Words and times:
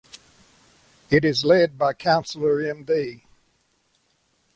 It 1.11 1.23
is 1.23 1.45
led 1.45 1.77
by 1.77 1.93
counselor 1.93 2.55
Md. 2.55 3.21